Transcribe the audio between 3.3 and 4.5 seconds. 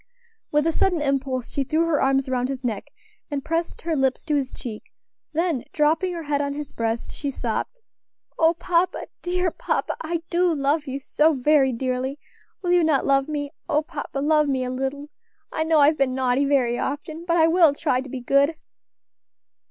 pressed her lips to